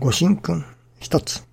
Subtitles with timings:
[0.00, 0.64] ご神君
[1.00, 1.44] 一つ。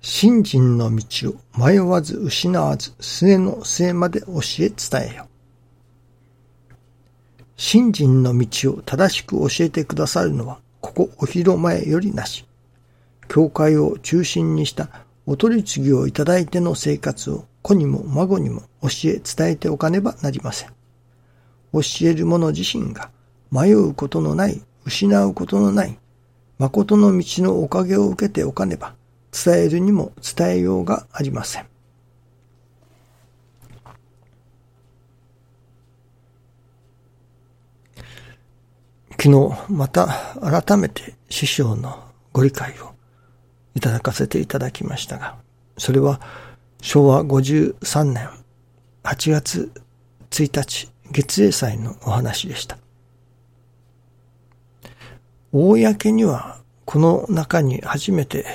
[0.00, 5.28] 信心の道を迷わず失わず末の末まで教え伝えよ。
[7.58, 12.46] 信心の道を正しく教えてくださるのは、ここお広前よりなし。
[13.28, 14.88] 教会を中心にした
[15.26, 20.70] お取り次ぎをいただいての生活を子にも孫にも教え伝えておかねばなりません。
[21.74, 23.10] 教える者自身が
[23.50, 25.98] 迷うことのない、失うことのない、
[26.58, 28.94] 誠の道のおかげを受けておかねば、
[29.32, 31.66] 伝えるにも伝えようがありません。
[39.22, 40.08] 昨日また
[40.40, 42.02] 改めて師匠の
[42.32, 42.92] ご理解を
[43.76, 45.36] いただかせていただきましたが、
[45.78, 46.20] それは
[46.80, 48.28] 昭和53年
[49.04, 49.70] 8月
[50.30, 52.78] 1日月英祭のお話でした。
[55.52, 58.46] 公にはこの中に初めて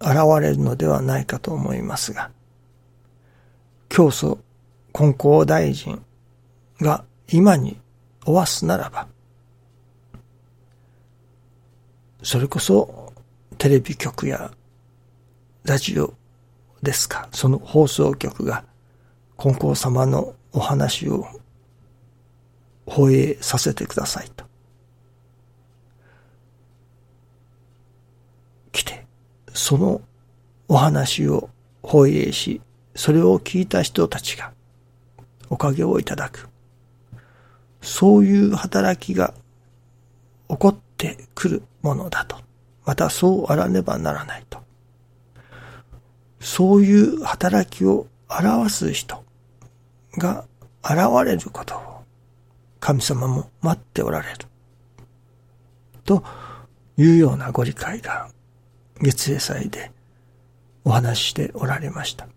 [0.00, 2.30] 現れるのではないかと思いますが、
[3.88, 4.38] 教祖
[4.98, 6.02] 根校大臣
[6.80, 7.78] が今に
[8.24, 9.06] おわすならば、
[12.22, 13.12] それこそ
[13.58, 14.50] テレビ局や
[15.64, 16.14] ラジオ
[16.82, 18.64] ですか、その放送局が
[19.36, 21.26] 金光様のお話を
[22.86, 24.49] 放映させてくださいと。
[28.80, 29.04] 来て、
[29.52, 30.00] その
[30.68, 31.50] お話を
[31.82, 32.62] 放映し、
[32.94, 34.52] それを聞いた人たちが
[35.50, 36.48] おかげをいただく。
[37.82, 39.34] そういう働きが
[40.48, 42.36] 起こってくるものだと。
[42.86, 44.58] またそうあらねばならないと。
[46.40, 49.22] そういう働きを表す人
[50.16, 50.46] が
[50.82, 52.02] 現れることを
[52.80, 54.38] 神様も待っておられる。
[56.04, 56.24] と
[56.96, 58.30] いうようなご理解が
[59.00, 59.92] 月英祭で
[60.84, 62.28] お話ししておられました。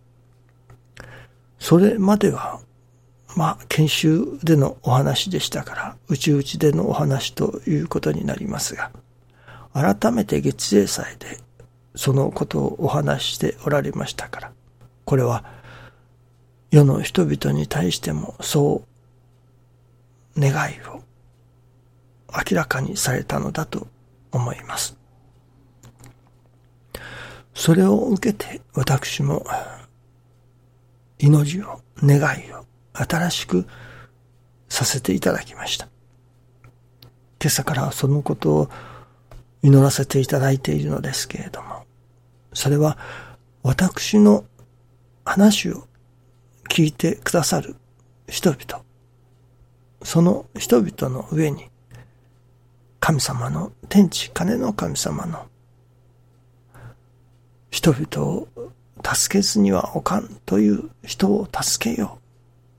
[1.59, 2.59] それまでは、
[3.35, 8.91] まあ、研修でのお話でしたから、うちうちでのお話ということになりますが、
[9.73, 11.40] 改めて月英祭で
[11.96, 14.52] そのことをお話しておられましたから、
[15.06, 15.46] これは
[16.72, 18.84] 世の人々に対してもそ
[20.38, 21.02] う願いを
[22.52, 23.88] 明らかにされたのだと
[24.31, 24.97] 思います。
[27.53, 29.46] それを受けて私も
[31.19, 33.66] 祈りを、願いを新しく
[34.68, 35.88] させていただきました。
[37.40, 38.69] 今朝からそのことを
[39.62, 41.86] 祈らせていただいているのですけれども、
[42.53, 42.97] それは
[43.62, 44.44] 私の
[45.24, 45.88] 話を
[46.70, 47.75] 聞いてくださる
[48.28, 48.84] 人々、
[50.03, 51.70] その人々の上に
[53.00, 55.46] 神様の天地金の神様の
[57.73, 58.47] 人々を
[59.03, 62.19] 助けずにはおかんという人を助けよ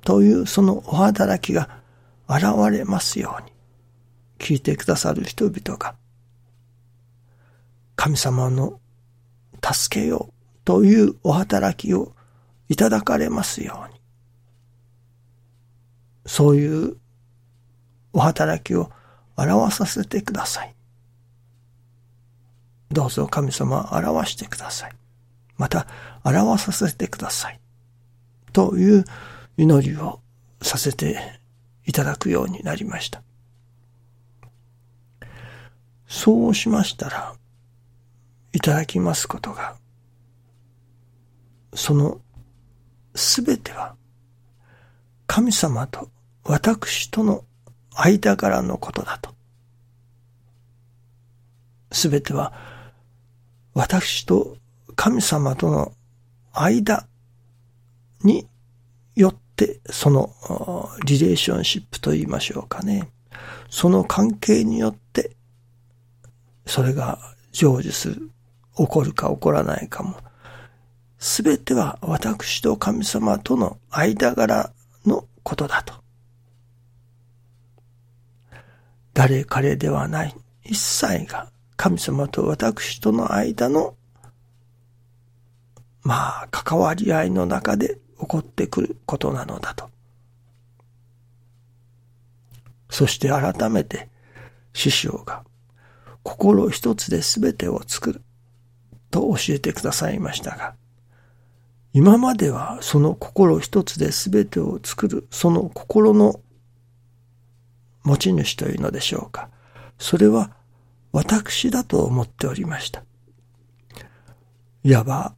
[0.00, 1.68] うというそのお働きが
[2.28, 3.50] 現れますように
[4.38, 5.96] 聞いてくださる人々が
[7.96, 8.78] 神様の
[9.60, 10.32] 助けよう
[10.64, 12.12] というお働きを
[12.68, 14.00] いただかれますように。
[16.24, 16.96] そういう
[18.12, 18.92] お働きを
[19.36, 20.74] 表させてください。
[22.94, 24.92] どうぞ神様表してください。
[25.56, 25.86] また
[26.22, 27.60] 表させてください。
[28.52, 29.04] という
[29.56, 30.20] 祈りを
[30.62, 31.40] させて
[31.86, 33.20] いただくようになりました。
[36.06, 37.34] そうしましたら、
[38.52, 39.74] いただきますことが、
[41.74, 42.20] その
[43.16, 43.96] すべては
[45.26, 46.08] 神様と
[46.44, 47.44] 私との
[47.96, 49.34] 間柄のことだと。
[51.90, 52.73] すべては
[53.74, 54.56] 私と
[54.94, 55.92] 神様との
[56.52, 57.06] 間
[58.22, 58.48] に
[59.16, 60.32] よってその
[61.04, 63.10] リレーションシップと言いましょうかね。
[63.68, 65.36] その関係によって
[66.66, 67.18] それが
[67.52, 68.30] 成就する
[68.76, 70.16] 起こるか起こらないかも、
[71.18, 74.72] すべては私と神様との間柄
[75.04, 75.94] のことだと。
[79.12, 80.34] 誰彼ではない
[80.64, 81.50] 一切が
[81.84, 83.94] 神様と私との間の
[86.02, 89.90] まあ関わり合いの中で起こってくることなのだと。
[92.88, 94.08] そして改めて
[94.72, 95.44] 師匠が
[96.22, 98.22] 心一つで全てを作る。
[99.10, 100.74] と教えてくださいましたが、
[101.92, 106.40] 今まではその心一つで全てを作る、その心の
[108.04, 109.50] 持ち主というのでしょうか。
[109.98, 110.63] それは
[111.14, 113.04] 私だと思っておりました。
[114.82, 115.36] いわば、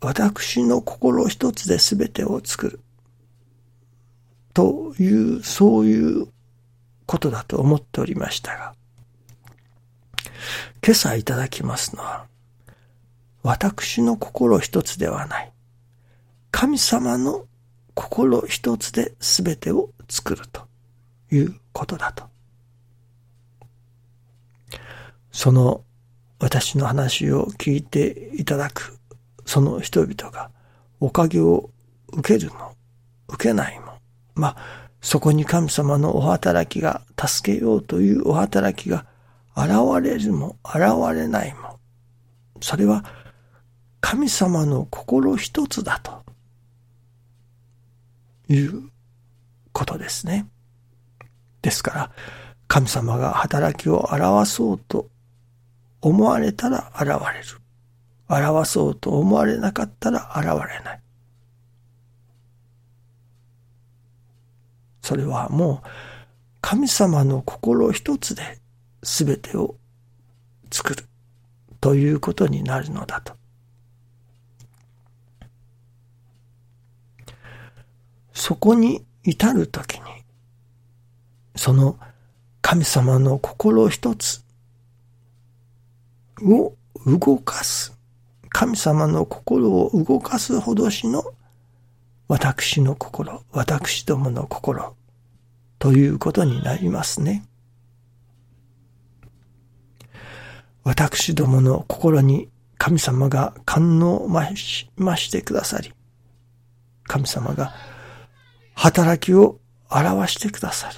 [0.00, 2.80] 私の心一つで全てを作る。
[4.54, 6.28] という、そういう
[7.04, 8.74] ことだと思っておりましたが、
[10.82, 12.24] 今朝いただきますのは、
[13.42, 15.52] 私の心一つではない。
[16.50, 17.44] 神様の
[17.92, 20.66] 心一つで全てを作ると
[21.30, 22.35] いうことだと。
[25.36, 25.84] その
[26.38, 28.96] 私の話を聞いていただく
[29.44, 30.50] その人々が
[30.98, 31.68] おかげを
[32.14, 32.72] 受けるも
[33.28, 33.98] 受けないも、
[34.34, 39.04] まあ、そこに神様のお働きが助けようというお働きが
[39.54, 39.72] 現
[40.02, 40.84] れるも現
[41.14, 41.78] れないも、
[42.62, 43.04] それは
[44.00, 46.24] 神様の心一つだと。
[48.48, 48.90] いう
[49.72, 50.46] ことですね。
[51.60, 52.10] ですから、
[52.68, 55.10] 神様が働きを表そうと
[56.06, 57.18] 思われたら現れる。
[58.28, 61.00] 表そうと思われなかったら現れない。
[65.02, 65.88] それはもう
[66.60, 68.60] 神様の心一つで
[69.02, 69.74] 全てを
[70.70, 71.04] 作る
[71.80, 73.34] ということになるのだと。
[78.32, 80.02] そこに至るときに、
[81.56, 81.98] その
[82.62, 84.45] 神様の心一つ
[86.42, 86.74] を
[87.06, 87.96] 動かす、
[88.48, 91.24] 神様の心を動かすほどしの
[92.28, 94.96] 私の心、私どもの心
[95.78, 97.44] ということになりますね。
[100.82, 102.48] 私どもの心に
[102.78, 105.92] 神様が感能を増し増してくださり、
[107.04, 107.72] 神様が
[108.74, 109.58] 働きを
[109.90, 110.96] 表してくださる。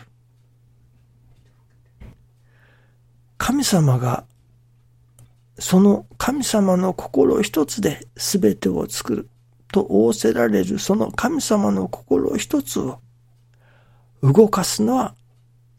[3.37, 4.25] 神様が、
[5.59, 9.29] その神様の心一つで全てを作る
[9.73, 13.01] と仰せられるその神様の心一つを
[14.23, 15.15] 動かすのは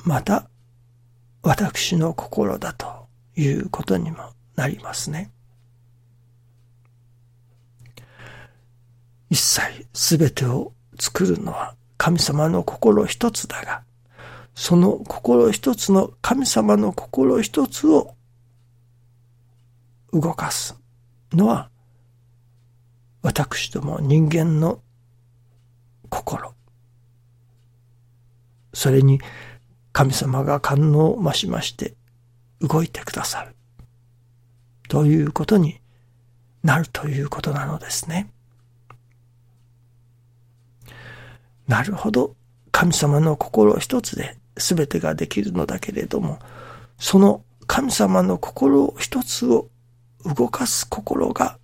[0.04, 0.50] また
[1.42, 4.18] 私の心だということにも
[4.56, 5.32] なりますね。
[9.30, 13.84] 一切すべてを作るのは神様の心一つだが、
[14.56, 18.16] その心一つの神様の心一つを
[20.14, 20.80] 動かす
[21.34, 21.70] のは
[23.22, 24.82] 私ども人間の
[26.10, 26.54] 心。
[28.74, 29.20] それに
[29.92, 31.96] 神様が感能を増しまして
[32.62, 33.56] 動いてくださる。
[34.88, 35.80] ということに
[36.64, 38.32] なるということなのですね。
[41.68, 42.36] なるほど。
[42.72, 46.40] 神様の心一つで全てができるのだけれども、
[46.98, 49.70] その神様の心一つを
[50.26, 51.58] 動かす心が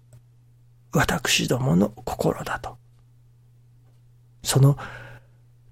[0.93, 2.77] 私どもの心だと。
[4.43, 4.77] その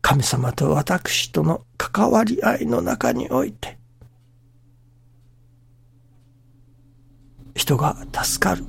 [0.01, 3.77] 神様と私との関わり合いの中において、
[7.56, 8.65] 人が助かる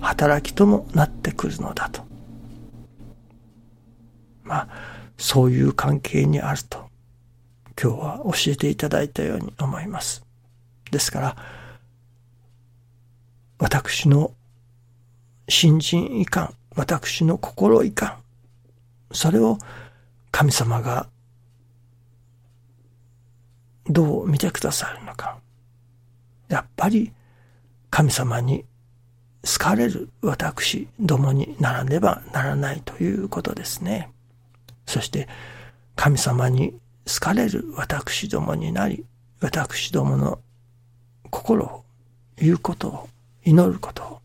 [0.00, 2.02] 働きともなってくるのだと。
[4.42, 4.68] まあ、
[5.18, 6.88] そういう関係にあると、
[7.80, 10.24] 今日は教えていただいたように思います。
[10.90, 11.36] ですから、
[13.72, 14.34] 私の
[15.48, 18.16] 新人遺憾、私の心遺憾、
[19.12, 19.56] それを
[20.30, 21.08] 神様が
[23.86, 25.38] どう見てくださるのか。
[26.50, 27.12] やっぱり
[27.88, 28.66] 神様に
[29.42, 34.10] 好かれる私どもにならねばならないということですね。
[34.84, 35.30] そして
[35.96, 39.06] 神様に好かれる私どもになり、
[39.40, 40.40] 私どもの
[41.30, 41.84] 心を
[42.36, 43.08] 言うことを
[43.44, 44.22] 祈ることを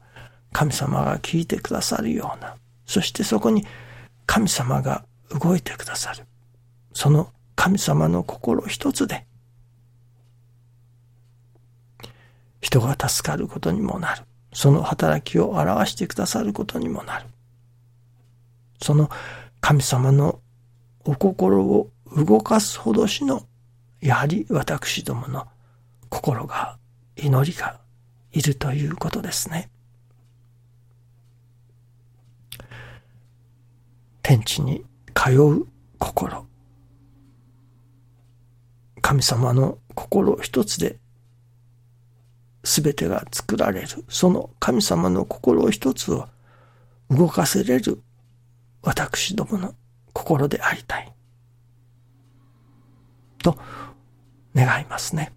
[0.54, 2.56] 神様が聞いてくださるような、
[2.86, 3.66] そしてそこに
[4.26, 6.26] 神様が動いてくださる。
[6.94, 9.26] その神様の心一つで、
[12.62, 14.24] 人が助かることにもなる。
[14.54, 17.26] その働きを表してくださることにもなる。
[18.82, 19.10] その
[19.62, 20.40] 神様の
[21.06, 23.46] お心を動かすほどしの、
[24.02, 25.48] やはり私どもの
[26.10, 26.78] 心が、
[27.16, 27.80] 祈りが
[28.38, 29.72] いるということですね。
[34.22, 35.68] 天地に通う
[35.98, 36.46] 心。
[39.02, 41.00] 神様の心一つで
[42.62, 43.88] 全てが作られる。
[44.08, 46.28] その神様の心一つを
[47.10, 48.04] 動かせれる
[48.84, 49.74] 私どもの
[50.14, 51.12] 心でありたい。
[53.42, 53.58] と
[54.54, 55.37] 願いますね。